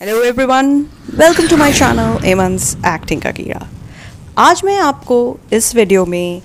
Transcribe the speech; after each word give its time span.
Hello 0.00 0.22
everyone 0.24 0.68
welcome 1.10 1.46
to 1.48 1.56
my 1.56 1.72
channel 1.72 2.24
एमंस 2.24 2.76
acting 2.86 3.22
का 3.22 3.30
कीड़ा 3.30 3.60
आज 4.38 4.60
मैं 4.64 4.76
आपको 4.78 5.16
इस 5.52 5.74
वीडियो 5.76 6.04
में 6.06 6.42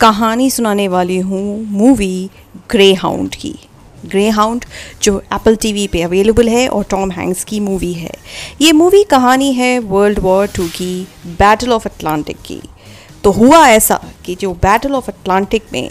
कहानी 0.00 0.48
सुनाने 0.50 0.86
वाली 0.88 1.18
हूँ 1.18 1.42
मूवी 1.66 2.30
ग्रे 2.70 2.92
हाउंड 2.94 3.34
की। 3.34 3.54
ग्रे 4.06 4.28
हाउंड 4.28 4.64
जो 5.02 5.18
एप्पल 5.34 5.56
टीवी 5.56 5.86
पे 5.88 6.02
अवेलेबल 6.02 6.48
है 6.48 6.66
और 6.68 6.84
टॉम 6.90 7.10
हैंक्स 7.10 7.44
की 7.44 7.60
मूवी 7.60 7.92
है। 7.92 8.12
ये 8.60 8.72
मूवी 8.72 9.04
कहानी 9.04 9.52
है 9.52 9.78
वर्ल्ड 9.78 10.18
वॉर 10.18 10.46
टू 10.56 10.68
की 10.68 11.06
बैटल 11.38 11.72
ऑफ़ 11.72 11.88
अटलांटिक 11.88 12.42
की। 12.46 12.60
तो 13.24 13.30
हुआ 13.32 13.66
ऐसा 13.68 14.02
कि 14.24 14.34
जो 14.34 14.52
बैटल 14.62 14.94
ऑफ़ 14.94 15.10
अटलांटिक 15.10 15.72
में 15.72 15.90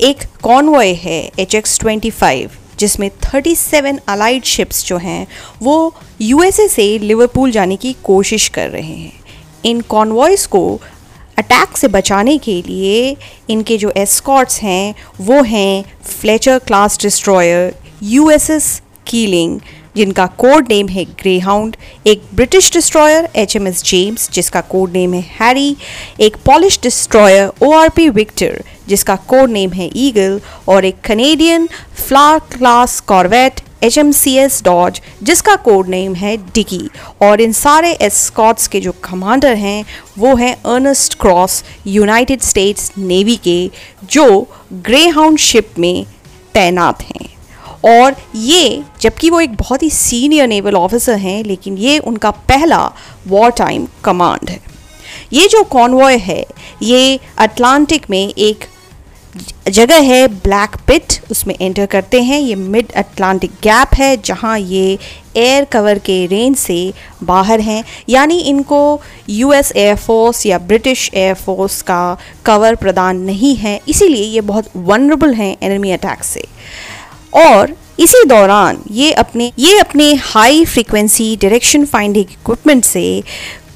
एक 0.00 0.24
कॉन्वॉय 0.42 0.92
है 1.02 1.20
एच 1.38 1.54
एक्स 1.54 1.78
ट्वेंटी 1.80 2.10
फाइव 2.12 2.50
जिसमें 2.82 3.10
37 3.24 3.98
अलाइड 4.08 4.44
शिप्स 4.44 4.84
जो 4.86 4.96
हैं, 4.98 5.26
वो 5.62 5.94
यूएसए 6.20 6.68
से 6.68 6.86
लिवरपूल 6.98 7.50
जाने 7.50 7.76
की 7.76 7.96
कोशिश 8.04 8.48
कर 8.48 8.68
रहे 8.68 8.94
हैं। 8.94 9.20
इन 9.64 9.80
कॉन्वॉयस 9.80 10.46
को 10.46 10.80
अटैक 11.38 11.76
से 11.78 11.88
बचाने 11.88 12.38
के 12.38 12.62
लिए 12.62 13.16
इनके 13.50 13.76
जो 13.78 13.92
एस्कॉट्स 13.96 14.60
हैं, 14.60 14.94
वो 15.20 15.42
हैं 15.42 15.84
Fletcher 16.04 16.58
class 16.58 16.98
destroyer 17.00 17.74
USS 18.02 18.82
Keeling 19.06 19.60
जिनका 19.96 20.26
कोड 20.38 20.68
नेम 20.68 20.88
है 20.88 21.04
ग्रे 21.04 21.38
हाउंड 21.38 21.76
एक 22.06 22.22
British 22.34 22.72
destroyer 22.72 23.28
H 23.36 23.56
M 23.56 23.66
S 23.68 23.82
James 23.84 24.30
जिसका 24.32 24.60
कोड 24.60 24.92
नेम 24.92 25.14
है 25.14 25.20
हैरी 25.40 25.76
एक 26.20 26.36
Polish 26.46 26.78
destroyer 26.82 27.50
O 27.62 27.72
R 27.72 27.88
P 27.88 28.08
Victor 28.08 28.62
जिसका 28.88 29.16
कोड 29.16 29.50
नेम 29.50 29.70
है 29.70 29.90
ईगल 29.96 30.40
और 30.68 30.84
एक 30.84 31.00
Canadian 31.04 31.68
Flower 32.06 32.38
class 32.38 33.00
corvette 33.00 33.60
H 33.82 33.98
M 33.98 34.10
C 34.12 34.34
S 34.38 34.62
Dodge 34.64 35.00
जिसका 35.22 35.54
कोड 35.56 35.88
नेम 35.88 36.14
है 36.14 36.36
डिकी 36.54 36.80
और 37.22 37.40
इन 37.40 37.52
सारे 37.52 37.92
एस्कॉट्स 38.02 38.68
के 38.68 38.80
जो 38.80 38.92
कमांडर 39.04 39.54
हैं, 39.54 39.84
वो 40.18 40.34
हैं 40.36 40.54
Ernst 40.64 41.18
Krause 41.20 41.62
United 41.86 42.40
States 42.40 42.90
Navy 42.98 43.36
के, 43.36 43.70
जो 44.04 44.48
ग्रे 44.72 45.06
हाउंड 45.08 45.38
शिप 45.38 45.78
में 45.78 46.04
तैनात 46.54 47.02
हैं। 47.02 47.31
और 47.84 48.16
ये, 48.36 48.82
जबकि 49.00 49.30
वो 49.30 49.40
एक 49.40 49.54
बहुत 49.54 49.82
ही 49.82 49.90
सीनियर 49.90 50.48
नेवल 50.48 50.76
ऑफिसर 50.76 51.16
हैं, 51.18 51.42
लेकिन 51.44 51.78
ये 51.78 51.98
उनका 51.98 52.30
पहला 52.30 52.84
वॉर 53.28 53.50
टाइम 53.50 53.86
कमांड 54.04 54.50
है। 54.50 54.60
ये 55.32 55.48
जो 55.48 55.62
कॉन्वॉय 55.62 56.16
है, 56.16 56.44
ये 56.82 57.18
अटलांटिक 57.38 58.10
में 58.10 58.28
एक 58.28 58.64
जगह 59.68 60.00
है 60.00 60.26
ब्लैक 60.28 60.76
पिट 60.86 61.12
उसमें 61.30 61.54
एंटर 61.60 61.86
करते 61.86 62.20
हैं। 62.22 62.40
ये 62.40 62.54
मिड 62.54 62.92
अटलांटिक 62.92 63.50
गैप 63.62 63.94
है, 63.94 64.16
जहाँ 64.16 64.58
ये 64.58 64.98
एयर 65.36 65.64
कवर 65.64 65.98
के 65.98 66.26
रेंज 66.26 66.56
से 66.56 66.92
बाहर 67.22 67.60
हैं। 67.60 67.84
यानी 68.08 68.38
इनको 68.40 69.00
यूएस 69.28 69.72
एयरफोर्स 69.76 70.44
या 70.46 70.58
ब्रिटिश 70.58 71.10
एयरफोर्स 71.14 71.80
का 71.82 72.18
कवर 72.44 72.74
प्रदान 72.74 73.20
नहीं 73.20 73.54
है। 73.56 73.80
इसीलिए 73.88 74.24
ये 74.24 74.40
बहुत 74.40 74.68
वनरेबल 74.76 75.34
हैं 75.34 75.56
एनिमी 75.62 75.90
अटैक 75.90 76.24
से। 76.24 76.44
और 77.34 77.76
इसी 78.00 78.24
दौरान 78.24 78.78
ये 78.90 79.12
अपने 79.12 79.52
ये 79.58 79.78
अपने 79.78 80.14
high 80.14 80.64
frequency 80.64 81.36
direction 81.36 81.84
finding 81.84 82.30
equipment 82.30 82.84
से 82.84 83.22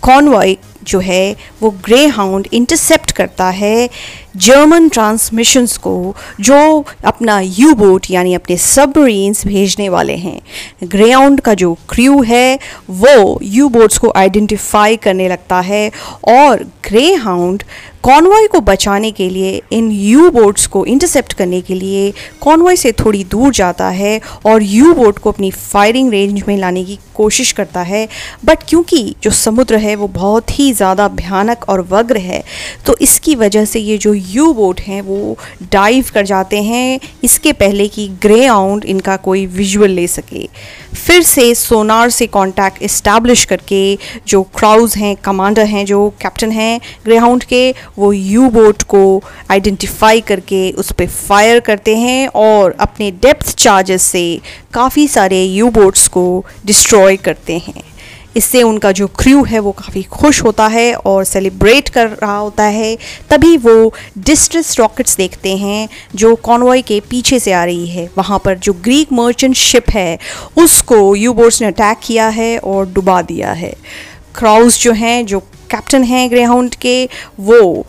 कॉन्वॉय 0.03 0.57
जो 0.83 0.99
है, 1.01 1.37
वो 1.63 1.71
ग्रे 1.71 2.07
हाउंड 2.07 2.49
इंटरसेप्ट 2.53 3.06
करता 3.17 3.49
है 3.51 3.89
जर्मन 4.37 4.89
ट्रांसमिशंस 4.89 5.77
को, 5.79 6.15
जो 6.41 6.85
अपना 7.05 7.39
यू 7.41 7.75
बोट 7.75 8.07
यानी 8.11 8.35
अपने 8.35 8.57
सबमरीन्स 8.59 9.47
भेजने 9.47 9.89
वाले 9.89 10.17
हैं। 10.17 10.41
ग्रेआउंड 10.85 11.41
का 11.41 11.55
जो 11.55 11.73
क्रू 11.89 12.23
है, 12.23 12.59
वो 12.91 13.39
यू 13.45 13.69
बोट्स 13.71 13.99
को 13.99 14.13
आइडेंटिफाई 14.17 14.97
करने 14.99 15.29
लगता 15.29 15.61
है 15.63 15.91
और 16.29 16.65
ग्रे 16.89 17.13
हाउंड 17.17 17.63
कॉन्वॉय 18.03 18.47
को 18.47 18.61
बचाने 18.61 19.11
के 19.11 19.29
लिए, 19.31 19.63
इन 19.73 19.91
यू 19.91 20.29
बोट्स 20.31 20.67
को 20.67 20.85
इंटरसेप्ट 20.87 21.33
करने 21.33 21.61
के 21.61 21.75
लिए 21.75 22.13
कॉन्वॉय 22.41 22.77
से 22.77 22.93
थोड़ी 22.95 23.23
दूर 23.25 23.53
जाता 23.55 23.89
है 23.91 24.21
और 24.47 24.63
यू 24.63 24.93
बोट 24.95 25.19
को 25.19 25.31
अपनी 25.33 25.51
फायरिंग 25.51 26.11
रेंज 26.11 26.43
में 26.49 26.57
लाने 26.57 26.85
की 26.85 26.99
कोशिश 27.15 27.51
करता 27.53 27.83
है। 27.83 28.07
बट 28.45 28.59
क्योंकि 28.69 29.15
जो 29.23 29.31
समुद्र 29.33 29.77
है, 29.77 29.95
वो 29.97 30.09
बहुत 30.09 30.59
ही 30.59 30.73
ज़्यादा 30.73 31.09
भयानक 31.11 31.69
और 31.69 31.81
वग्र 31.91 32.17
है 32.19 32.43
तो 32.87 32.97
इसकी 33.07 33.35
वजह 33.35 33.65
से 33.65 33.81
ये 33.81 33.97
जो 33.99 34.13
यू 34.15 34.53
बोट 34.53 34.81
हैं, 34.81 35.01
वो 35.03 35.37
डाइव 35.73 36.07
कर 36.15 36.25
जाते 36.27 36.63
हैं। 36.63 37.01
इसके 37.25 37.53
पहले 37.53 37.87
कि 37.89 38.09
ग्रे 38.23 38.45
आउंड 38.47 38.85
इनका 38.85 39.17
कोई 39.17 39.45
विजुअल 39.47 39.91
ले 39.91 40.07
सके। 40.07 40.49
फिर 40.97 41.23
से 41.23 41.55
सोनार 41.55 42.11
से 42.11 42.27
कांटेक्ट 42.27 42.83
इस्टेब्लिश 42.83 43.45
करके 43.45 43.83
जो 44.29 44.43
क्राउज 44.57 44.97
हैं 44.97 45.15
कमांडर 45.17 45.67
हैं, 45.67 45.85
जो 45.87 46.09
कैप्टन 46.23 46.51
हैं 46.51 46.81
ग्रे 47.05 47.17
हाउंड 47.17 47.45
के, 47.45 47.75
वो 47.99 48.13
यू 48.13 48.49
बोट 48.51 48.83
को 48.83 49.23
आइडेंटिफाई 49.51 50.21
करके 50.21 50.71
उस 50.73 50.93
पर 50.93 51.07
फायर 51.09 51.61
करते 51.61 51.97
हैं 51.97 52.27
और 52.37 52.77
अपने 52.81 53.11
डेप्थ 53.23 53.55
चार्जेस 53.57 54.03
से 54.03 54.25
काफ़ी 54.75 55.09
सारे 55.09 55.45
यू 55.45 55.69
बोट्स 55.71 56.09
को 56.09 56.45
डिस्ट्रॉय 56.67 57.17
करते 57.17 57.59
हैं। 57.59 57.83
इससे 58.37 58.63
उनका 58.63 58.93
जो 58.93 59.07
क्रू 59.07 59.45
है 59.45 59.59
वो 59.59 59.73
काफ़ी 59.73 60.03
खुश 60.03 60.43
होता 60.45 60.67
है 60.67 60.95
और 60.95 61.25
सेलिब्रेट 61.25 61.89
कर 61.89 62.09
रहा 62.09 62.37
होता 62.37 62.63
है। 62.63 62.99
तभी 63.31 63.57
वो 63.57 63.95
डिस्ट्रेस 64.19 64.79
रॉकेट्स 64.79 65.17
देखते 65.17 65.57
हैं, 65.57 65.89
जो 66.15 66.35
कॉन्वॉय 66.35 66.83
के 66.83 67.01
पीछे 67.01 67.39
से 67.39 67.53
आ 67.53 67.65
रही 67.65 67.87
है। 67.87 68.11
वहाँ 68.19 68.39
पर 68.45 68.59
जो 68.59 68.73
ग्रीक 68.73 69.13
मर्चेंट 69.13 69.55
शिप 69.55 69.91
है, 69.91 70.19
उसको 70.59 71.17
यू 71.17 71.33
बोट्स 71.33 71.63
ने 71.63 71.69
अटैक 71.69 71.99
किया 72.03 72.29
है 72.29 72.59
और 72.59 72.87
डुबा 72.87 73.23
दिया 73.23 73.53
है। 73.53 73.75
क्राउस 74.35 74.83
जो 74.83 74.93
हैं, 74.93 75.27
जो 75.27 75.41
कैप्टन 75.41 76.05
हैं 76.05 76.31
ग्रेहाउंड 76.31 76.75
के, 76.75 77.09
वो 77.41 77.87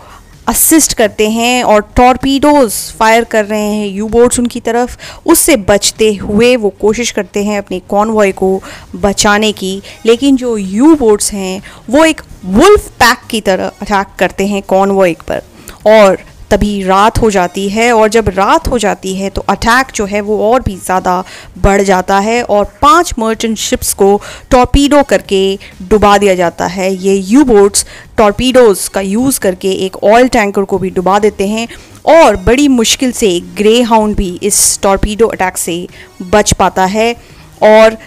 असिस्ट 0.47 0.94
करते 0.94 1.30
हैं 1.30 1.63
और 1.63 1.81
टॉर्पीडोज 1.96 2.72
फायर 2.72 3.24
कर 3.24 3.46
रहे 3.46 3.74
हैं 3.74 3.88
यू 3.88 4.08
बोट्स 4.08 4.40
उनकी 4.40 4.59
तरफ़। 4.59 4.97
उससे 5.25 5.56
बचते 5.56 6.13
हुए 6.16 6.56
वो 6.56 6.69
कोशिश 6.69 7.12
करते 7.12 7.44
हैं 7.44 7.58
अपने 7.58 7.80
कॉन्वॉय 7.80 8.31
को 8.31 8.63
बचाने 8.96 9.52
की। 9.52 9.81
लेकिन 10.06 10.36
जो 10.36 10.57
यू 10.57 10.96
बोट्स 10.96 11.34
हैं, 11.34 11.62
वो 11.90 12.06
एक 12.06 12.22
वुल्फ 12.46 12.90
पैक 12.90 13.18
की 13.30 13.41
तरह 13.41 13.72
अटैक 13.81 14.07
करते 14.19 14.47
हैं 14.47 14.62
कॉन्वॉय 14.62 15.13
पर। 15.28 15.41
और 15.86 16.18
तभी 16.52 16.84
रात 16.84 17.19
हो 17.19 17.30
जाती 17.31 17.68
है 17.69 17.91
और 17.94 18.09
जब 18.09 18.30
रात 18.30 18.68
हो 18.68 18.78
जाती 18.80 19.16
है 19.16 19.30
तो 19.30 19.41
अटैक 19.50 19.88
जो 19.96 20.06
है 20.06 20.22
वो 20.22 20.38
और 20.52 20.62
भी 20.62 20.75
ज़्यादा 20.75 21.24
बढ़ 21.58 21.81
जाता 21.81 22.19
है 22.19 22.41
और 22.44 22.66
पाँच 22.81 23.13
मर्चेंट 23.19 23.58
शिप्स 23.58 23.94
को 23.94 24.09
टॉर्पीडो 24.52 25.03
करके 25.03 25.41
डुबा 25.81 26.18
दिया 26.18 26.36
जाता 26.36 26.66
है। 26.68 26.94
ये 26.96 27.16
यू 27.16 27.44
बोट्स 27.44 27.86
टॉर्पीडोज़ 28.18 28.90
का 28.90 29.02
यूज़ 29.02 29.40
करके 29.40 29.72
एक 29.86 30.03
ऑयल 30.03 30.28
टैंकर 30.28 30.63
को 30.63 30.78
भी 30.78 30.90
डुबा 30.90 31.19
देते 31.19 31.47
हैं 31.47 31.68
और 32.06 32.36
बड़ी 32.36 32.68
मुश्किल 32.68 33.12
से 33.12 33.40
ग्रे 33.57 33.81
हाउंड 33.81 34.16
भी 34.16 34.40
इस 34.44 34.80
टॉर्पीडो 34.84 35.28
अटैक 35.28 35.57
से 35.57 35.88
बच 36.31 36.53
पाता 36.53 36.86
है 36.86 37.16
और 37.63 37.97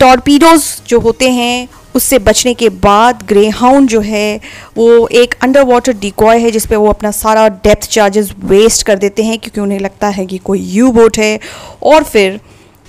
टॉर्पीडोज़ 0.00 0.64
जो 0.88 1.00
होते 1.00 1.30
हैं 1.30 1.68
उससे 1.94 2.18
बचने 2.18 2.54
के 2.54 2.68
बाद 2.68 3.22
ग्रे 3.28 3.48
हाउंड 3.48 3.88
जो 3.88 4.00
है, 4.00 4.40
वो 4.76 5.06
एक 5.08 5.34
अंडर 5.42 5.64
वाटर 5.64 5.92
डिकॉय 5.92 6.38
है 6.38 6.50
जिसपे 6.50 6.76
वो 6.76 6.88
अपना 6.88 7.10
सारा 7.10 7.48
डेप्थ 7.48 7.88
चार्जेस 7.90 8.32
वेस्ट 8.44 8.86
कर 8.86 8.98
देते 8.98 9.22
हैं 9.22 9.38
क्योंकि 9.38 9.60
उन्हें 9.60 9.80
लगता 9.80 10.08
है 10.08 10.26
कि 10.26 10.38
कोई 10.38 10.60
यू 10.60 10.90
बोट 10.92 11.18
है। 11.18 11.38
और 11.82 12.02
फिर 12.02 12.40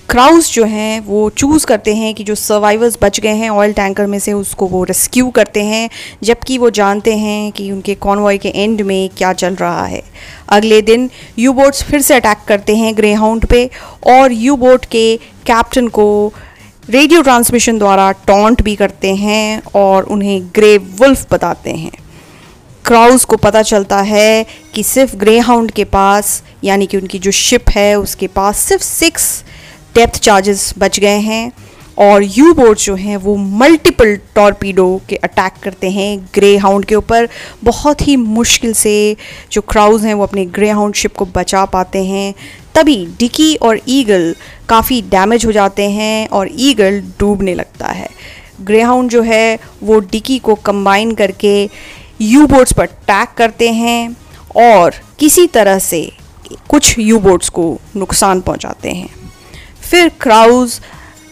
क्राउज 0.08 0.50
जो 0.52 0.64
हैं, 0.64 1.00
वो 1.00 1.30
चूज़ 1.30 1.66
करते 1.66 1.94
हैं 1.94 2.14
कि 2.14 2.24
जो 2.24 2.34
सर्वाइवर्स 2.34 2.98
बच 3.02 3.20
गए 3.20 3.34
हैं 3.34 3.50
ऑयल 3.50 3.72
टैंकर 3.72 4.06
में 4.06 4.18
से, 4.18 4.32
उसको 4.32 4.66
वो 4.66 4.82
रेस्क्यू 4.84 5.30
करते 5.30 5.62
हैं, 5.64 5.88
जबकि 6.22 6.58
वो 6.58 6.70
जानते 6.70 7.16
हैं 7.16 7.52
कि 7.52 7.70
उनके 7.72 7.94
कॉन्वॉय 7.94 8.38
के 8.38 8.48
एंड 8.48 8.80
में 8.80 9.10
क्या 9.16 9.32
चल 9.32 9.54
रहा 9.54 9.84
है। 9.86 10.02
अगले 10.48 10.80
दिन 10.82 11.10
यू 11.38 11.52
बोट्स 11.52 11.82
फिर 11.82 12.02
से 12.02 12.14
अटैक 12.14 12.38
करते 12.48 12.76
हैं 12.76 12.96
ग्रे 12.96 13.12
हाउंड 13.12 13.46
पे, 13.46 13.70
और 14.06 14.32
यू 14.32 14.56
बोट 14.56 14.84
के 14.84 15.16
कैप्टन 15.46 15.88
को 15.88 16.32
रेडियो 16.90 17.22
ट्रांसमिशन 17.22 17.78
द्वारा 17.78 18.12
टॉन्ट 18.12 18.62
भी 18.62 18.76
करते 18.76 19.14
हैं 19.14 19.62
और 19.74 20.02
उन्हें 20.02 20.46
ग्रे 20.46 20.78
वुल्फ 20.78 21.26
बताते 21.32 21.70
हैं। 21.70 21.90
क्राउज 22.84 23.24
को 23.24 23.36
पता 23.36 23.62
चलता 23.62 23.98
है 23.98 24.46
कि 24.74 24.82
सिर्फ़ 24.82 25.16
ग्रे 25.16 25.38
हाउंड 25.38 25.70
के 25.70 25.84
पास, 25.84 26.42
यानी 26.64 26.86
कि 26.86 26.96
उनकी 26.96 27.18
जो 27.18 27.30
शिप 27.30 27.70
है, 27.70 27.98
उसके 27.98 28.26
पास 28.26 28.58
सिर्फ़ 28.58 28.82
सिक्स 28.82 29.44
डेप्थ 29.94 30.16
चार्जेस 30.16 30.74
बच 30.78 31.00
गए 31.00 31.18
हैं। 31.18 31.52
और 31.98 32.22
यू 32.22 32.52
बोट 32.54 32.78
जो 32.78 32.94
हैं, 32.94 33.16
वो 33.16 33.36
मल्टीपल 33.36 34.16
टॉर्पीडो 34.34 35.00
के 35.08 35.16
अटैक 35.16 35.52
करते 35.62 35.90
हैं 35.90 36.28
ग्रे 36.34 36.56
हाउंड 36.56 36.84
के 36.84 36.94
ऊपर। 36.94 37.28
बहुत 37.64 38.08
ही 38.08 38.16
मुश्किल 38.16 38.72
से 38.72 39.16
जो 39.52 39.60
क्राउज 39.60 40.04
हैं, 40.04 40.14
वो 40.14 40.22
अपने 40.22 40.44
ग्रे 40.46 40.70
हाउंड 40.70 40.94
शिप 40.94 41.14
को 41.14 41.24
बचा 41.24 41.64
पाते 41.64 42.04
हैं। 42.04 42.34
तभी 42.74 43.06
डिकी 43.18 43.54
और 43.54 43.80
ईगल 43.88 44.34
काफ़ी 44.68 45.02
डैमेज 45.02 45.46
हो 45.46 45.52
जाते 45.52 45.90
हैं 45.90 46.28
और 46.28 46.48
ईगल 46.58 47.00
डूबने 47.20 47.54
लगता 47.54 47.86
है। 47.86 48.08
ग्रे 48.60 48.82
हाउंड 48.82 49.10
जो 49.10 49.22
है, 49.22 49.58
वो 49.82 49.98
डिकी 50.00 50.38
को 50.38 50.54
कंबाइन 50.54 51.14
करके 51.14 51.70
यू 52.20 52.46
बोट्स 52.46 52.72
पर 52.72 52.82
अटैक 52.82 53.28
करते 53.36 53.70
हैं 53.70 54.16
और 54.56 54.94
किसी 55.18 55.46
तरह 55.46 55.78
से 55.78 56.12
कुछ 56.68 56.98
यू 56.98 57.18
बोट्स 57.18 57.48
को 57.48 57.78
नुकसान 57.96 58.40
पहुंचाते 58.40 58.90
हैं। 58.90 59.08
फिर 59.90 60.08
क्राउज 60.20 60.80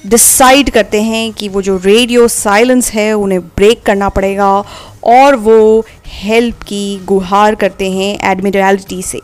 डिसाइड 0.07 0.71
करते 0.71 1.03
हैं 1.03 1.33
कि 1.33 1.49
वो 1.49 1.63
जो 1.63 1.77
रेडियो 1.77 2.29
साइलेंस 2.29 2.91
है, 2.93 3.13
उन्हें 3.13 3.41
ब्रेक 3.41 3.83
करना 3.83 4.09
पड़ेगा 4.09 4.65
और 5.05 5.37
वो 5.37 5.87
हेल्प 6.07 6.63
की 6.63 7.01
गुहार 7.05 7.55
करते 7.55 7.91
हैं 7.91 8.31
एडमिरलिटी 8.33 9.03
से। 9.03 9.21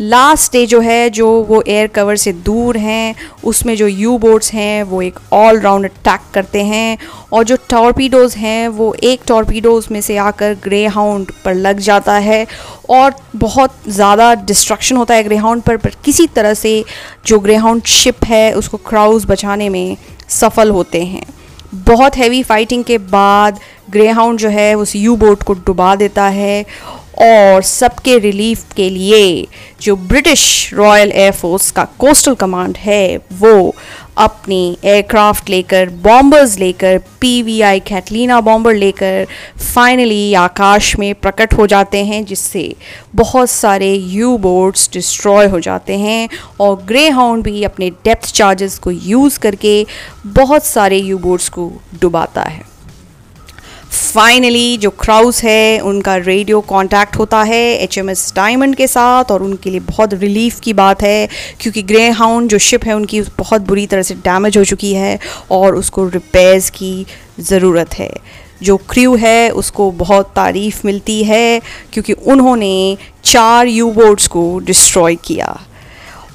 लास्ट 0.00 0.52
डे 0.52 0.66
जो 0.66 0.80
है, 0.80 1.10
जो 1.10 1.42
वो 1.42 1.62
एयर 1.68 1.86
कवर 1.86 2.16
से 2.16 2.32
दूर 2.32 2.76
हैं, 2.76 3.14
उसमें 3.44 3.76
जो 3.76 3.86
यू 3.86 4.18
बोट्स 4.18 4.52
हैं, 4.52 4.82
वो 4.82 5.02
एक 5.02 5.18
ऑल 5.32 5.60
राउंड 5.60 5.84
अटैक 5.84 6.20
करते 6.34 6.62
हैं 6.62 6.98
और 7.32 7.44
जो 7.44 7.56
टॉर्पीडोज़ 7.56 8.36
हैं, 8.36 8.68
वो 8.68 8.96
एक 9.02 9.20
टॉर्पीडोज़ 9.26 9.88
में 9.92 10.00
से 10.00 10.16
आकर 10.16 10.54
ग्रे 10.54 10.86
हाउंड 10.86 11.32
पर 11.44 11.54
लग 11.54 11.78
जाता 11.78 12.14
है 12.14 12.46
और 12.90 13.14
बहुत 13.36 13.74
ज़्यादा 13.88 14.34
डिस्ट्रक्शन 14.34 14.96
होता 14.96 15.14
है 15.14 15.24
ग्रेहाउंड 15.24 15.62
पर 15.62 15.76
पर 15.76 15.90
किसी 16.04 16.26
तरह 16.26 16.54
से 16.54 16.84
जो 17.26 17.38
ग्रेहाउंड 17.38 17.82
शिप 17.86 18.24
है, 18.24 18.52
उसको 18.52 18.76
क्राउज 18.76 19.26
बचाने 19.26 19.68
में 19.68 19.96
सफल 20.28 20.70
होते 20.70 21.04
हैं। 21.04 21.22
बहुत 21.74 22.16
हैवी 22.16 22.42
फाइटिंग 22.42 22.84
के 22.84 22.98
बाद 22.98 23.58
ग्रेहाउंड 23.90 24.38
जो 24.38 24.48
है, 24.48 24.74
उस 24.74 24.96
यू 24.96 25.16
बोट 25.16 25.42
को 25.42 25.54
डुबा 25.66 25.94
देता 25.96 26.24
है 26.28 26.64
और 27.20 27.62
सबके 27.62 28.18
रिलीफ 28.18 28.72
के 28.76 28.88
लिए 28.90 29.46
जो 29.82 29.96
ब्रिटिश 29.96 30.70
रॉयल 30.74 31.12
एयरफोर्स 31.12 31.70
का 31.70 31.84
कोस्टल 31.98 32.34
कमांड 32.34 32.76
है, 32.76 33.16
वो 33.32 33.74
अपने 34.18 34.56
एयरक्राफ्ट 34.84 35.50
लेकर, 35.50 35.88
बॉम्बर्स 35.88 36.58
लेकर, 36.58 36.98
पीवीआई 37.20 37.80
कैटलीना 37.80 38.40
बॉम्बर 38.40 38.74
लेकर 38.74 39.26
फाइनली 39.74 40.34
आकाश 40.34 40.96
में 40.98 41.14
प्रकट 41.14 41.54
हो 41.54 41.66
जाते 41.66 42.04
हैं, 42.04 42.24
जिससे 42.24 42.74
बहुत 43.14 43.50
सारे 43.50 43.94
यू 43.94 44.36
बोट्स 44.38 44.88
डिस्ट्रॉय 44.92 45.46
हो 45.46 45.60
जाते 45.60 45.98
हैं 45.98 46.28
और 46.60 46.82
ग्रे 46.86 47.08
हाउंड 47.08 47.44
भी 47.44 47.62
अपने 47.64 47.90
डेप्थ 48.04 48.32
चार्जेस 48.32 48.78
को 48.78 48.90
यूज़ 48.90 49.38
करके 49.38 49.86
बहुत 50.26 50.64
सारे 50.64 50.98
यू 50.98 51.18
बोट्स 51.18 51.48
को 51.48 51.72
डुबाता 52.00 52.42
है। 52.42 52.69
फाइनली 53.90 54.76
जो 54.76 54.90
क्राउस 54.90 55.42
है, 55.44 55.80
उनका 55.80 56.16
रेडियो 56.16 56.60
कांटेक्ट 56.60 57.16
होता 57.16 57.42
है 57.42 57.62
एच 57.76 57.96
एम 57.98 58.10
एस 58.10 58.32
डायमंड 58.36 58.76
के 58.76 58.86
साथ 58.86 59.30
और 59.30 59.42
उनके 59.42 59.70
लिए 59.70 59.80
बहुत 59.80 60.14
रिलीफ 60.14 60.60
की 60.60 60.72
बात 60.72 61.02
है 61.02 61.28
क्योंकि 61.60 61.82
ग्रे 61.82 62.08
हाउंड 62.10 62.50
जो 62.50 62.58
शिप 62.58 62.84
है, 62.84 62.94
उनकी 62.94 63.20
बहुत 63.38 63.62
बुरी 63.62 63.86
तरह 63.86 64.02
से 64.02 64.14
डैमेज 64.14 64.58
हो 64.58 64.64
चुकी 64.64 64.92
है 64.94 65.18
और 65.50 65.76
उसको 65.76 66.08
रिपेयर्स 66.08 66.70
की 66.70 67.06
ज़रूरत 67.40 67.94
है। 67.94 68.12
जो 68.62 68.76
क्रू 68.90 69.14
है, 69.16 69.50
उसको 69.50 69.90
बहुत 69.90 70.32
तारीफ़ 70.36 70.80
मिलती 70.84 71.22
है 71.24 71.60
क्योंकि 71.92 72.12
उन्होंने 72.12 72.96
चार 73.24 73.66
यू 73.66 73.90
बोट्स 73.90 74.26
को 74.26 74.58
डिस्ट्रॉय 74.58 75.16
किया। 75.24 75.58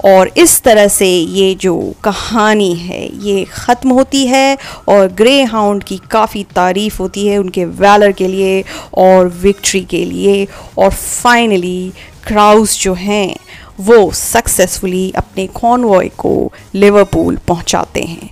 और 0.06 0.32
इस 0.38 0.62
तरह 0.62 0.88
से 0.88 1.08
ये 1.08 1.54
जो 1.56 1.76
कहानी 2.04 2.74
है, 2.76 3.06
ये 3.24 3.44
ख़त्म 3.46 3.90
होती 3.90 4.26
है 4.28 4.58
और 4.90 5.08
ग्रे 5.14 5.42
हाउंड 5.44 5.84
की 5.84 6.00
काफ़ी 6.12 6.44
तारीफ़ 6.56 6.98
होती 7.00 7.28
है 7.28 7.38
उनके 7.38 7.66
वैलर 7.66 8.12
के 8.12 8.28
लिए 8.28 8.64
और 8.98 9.28
विक्ट्री 9.42 9.82
के 9.82 10.04
लिए 10.06 10.48
और 10.78 10.92
फाइनली 10.92 11.92
क्राउस 12.28 12.80
जो 12.82 12.94
हैं, 12.94 13.36
वो 13.80 14.12
सक्सेसफुली 14.12 15.12
अपने 15.16 15.48
कॉन्वॉय 15.56 16.08
को 16.18 16.52
लिवरपूल 16.76 17.38
पहुंचाते 17.48 18.02
हैं। 18.02 18.30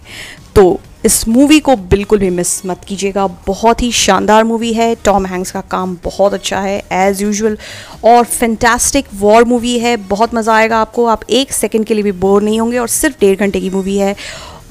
तो 0.56 0.80
इस 1.06 1.28
मूवी 1.28 1.60
को 1.60 1.76
बिल्कुल 1.76 2.20
भी 2.20 2.30
मिस 2.30 2.66
मत 2.66 2.84
कीजिएगा। 2.88 3.26
बहुत 3.48 3.82
ही 3.82 3.92
शानदार 3.92 4.44
मूवी 4.44 4.72
है। 4.74 4.94
टॉम 5.06 5.26
हैंक्स 5.26 5.52
का 5.52 5.62
काम 5.72 5.98
बहुत 6.04 6.34
अच्छा 6.34 6.60
है 6.60 6.78
एज़ 6.92 7.24
यूजुअल 7.24 7.58
और 8.06 8.24
फैंटास्टिक 8.26 9.08
वॉर 9.16 9.44
मूवी 9.46 9.78
है। 9.80 9.96
बहुत 10.10 10.36
मज़ा 10.36 10.56
आएगा 10.56 10.78
आपको। 10.78 11.06
आप 11.06 11.30
एक 11.30 11.52
सेकंड 11.54 11.86
के 11.86 11.94
लिए 11.94 12.04
भी 12.04 12.12
बोर 12.18 12.42
नहीं 12.42 12.60
होंगे 12.60 12.78
और 12.78 12.88
सिर्फ़ 12.90 13.16
डेढ़ 13.22 13.38
घंटे 13.38 13.62
की 13.62 13.70
मूवी 13.70 13.98
है। 13.98 14.16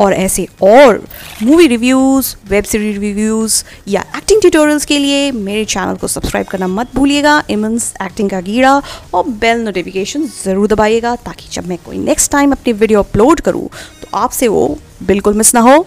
और 0.00 0.12
ऐसे 0.12 0.46
और 0.62 1.00
movie 1.42 1.66
reviews 1.66 2.34
web 2.50 2.64
series 2.64 2.98
reviews 3.00 3.62
या 3.88 4.04
एक्टिंग 4.16 4.40
ट्यूटोरियल्स 4.40 4.84
के 4.84 4.98
लिए 4.98 5.30
मेरे 5.32 5.64
चैनल 5.64 5.96
को 5.96 6.08
सब्सक्राइब 6.08 6.46
करना 6.46 6.66
मत 6.68 6.94
भूलिएगा। 6.94 7.42
इमन्स 7.50 7.92
एक्टिंग 8.02 8.30
का 8.30 8.40
कीड़ा 8.40 8.80
और 9.14 9.28
बेल 9.40 9.60
नोटिफिकेशन 9.64 10.26
ज़रूर 10.44 10.68
दबाइएगा 10.68 11.14
ताकि 11.18 11.48
जब 11.52 11.66
मैं 11.68 11.78
कोई 11.84 11.98
नेक्स्ट 11.98 12.30
टाइम 12.32 12.52
अपनी 12.52 12.72
वीडियो 12.72 13.02
अपलोड 13.02 13.40
करूँ 13.40 13.68
तो 14.02 14.16
आपसे 14.18 14.48
वो 14.48 14.66
बिल्कुल 15.02 15.34
मिस 15.34 15.54
ना 15.54 15.60
हो। 15.60 15.86